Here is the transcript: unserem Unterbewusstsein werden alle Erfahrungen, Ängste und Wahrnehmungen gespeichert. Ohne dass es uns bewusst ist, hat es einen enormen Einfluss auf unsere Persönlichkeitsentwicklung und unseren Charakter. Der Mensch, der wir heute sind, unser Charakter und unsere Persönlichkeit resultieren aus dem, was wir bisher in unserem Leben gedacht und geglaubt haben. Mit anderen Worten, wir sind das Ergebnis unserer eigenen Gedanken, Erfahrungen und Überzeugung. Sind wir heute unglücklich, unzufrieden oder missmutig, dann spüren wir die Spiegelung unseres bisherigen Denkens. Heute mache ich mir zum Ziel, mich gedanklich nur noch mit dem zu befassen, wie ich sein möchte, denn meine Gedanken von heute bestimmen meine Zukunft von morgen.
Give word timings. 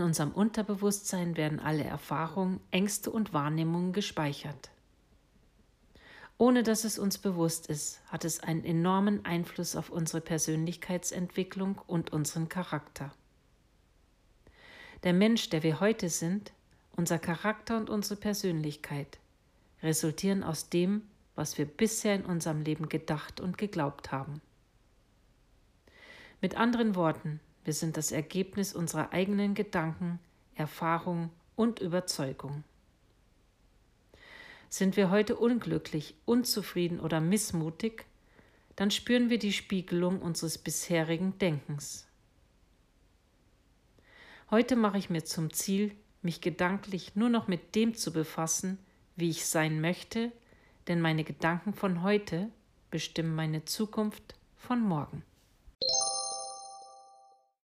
unserem 0.00 0.30
Unterbewusstsein 0.32 1.36
werden 1.36 1.60
alle 1.60 1.84
Erfahrungen, 1.84 2.60
Ängste 2.70 3.10
und 3.10 3.32
Wahrnehmungen 3.32 3.92
gespeichert. 3.92 4.70
Ohne 6.36 6.62
dass 6.62 6.84
es 6.84 6.98
uns 6.98 7.18
bewusst 7.18 7.68
ist, 7.68 8.00
hat 8.08 8.24
es 8.24 8.40
einen 8.40 8.64
enormen 8.64 9.24
Einfluss 9.24 9.76
auf 9.76 9.90
unsere 9.90 10.20
Persönlichkeitsentwicklung 10.20 11.80
und 11.86 12.12
unseren 12.12 12.48
Charakter. 12.48 13.12
Der 15.04 15.12
Mensch, 15.12 15.50
der 15.50 15.62
wir 15.62 15.80
heute 15.80 16.08
sind, 16.08 16.52
unser 16.96 17.18
Charakter 17.18 17.76
und 17.76 17.90
unsere 17.90 18.16
Persönlichkeit 18.16 19.18
resultieren 19.82 20.42
aus 20.42 20.70
dem, 20.70 21.02
was 21.34 21.58
wir 21.58 21.66
bisher 21.66 22.14
in 22.14 22.24
unserem 22.24 22.62
Leben 22.62 22.88
gedacht 22.88 23.40
und 23.40 23.58
geglaubt 23.58 24.12
haben. 24.12 24.40
Mit 26.40 26.56
anderen 26.56 26.94
Worten, 26.94 27.40
wir 27.64 27.72
sind 27.72 27.96
das 27.96 28.12
Ergebnis 28.12 28.74
unserer 28.74 29.12
eigenen 29.12 29.54
Gedanken, 29.54 30.20
Erfahrungen 30.54 31.30
und 31.56 31.80
Überzeugung. 31.80 32.64
Sind 34.68 34.96
wir 34.96 35.10
heute 35.10 35.36
unglücklich, 35.36 36.14
unzufrieden 36.24 37.00
oder 37.00 37.20
missmutig, 37.20 38.06
dann 38.76 38.90
spüren 38.90 39.30
wir 39.30 39.38
die 39.38 39.52
Spiegelung 39.52 40.20
unseres 40.20 40.58
bisherigen 40.58 41.38
Denkens. 41.38 42.06
Heute 44.50 44.76
mache 44.76 44.98
ich 44.98 45.10
mir 45.10 45.24
zum 45.24 45.52
Ziel, 45.52 45.94
mich 46.22 46.40
gedanklich 46.40 47.16
nur 47.16 47.28
noch 47.28 47.48
mit 47.48 47.74
dem 47.74 47.94
zu 47.94 48.12
befassen, 48.12 48.78
wie 49.16 49.30
ich 49.30 49.46
sein 49.46 49.80
möchte, 49.80 50.32
denn 50.88 51.00
meine 51.00 51.24
Gedanken 51.24 51.72
von 51.72 52.02
heute 52.02 52.50
bestimmen 52.90 53.34
meine 53.34 53.64
Zukunft 53.64 54.34
von 54.56 54.80
morgen. 54.80 55.22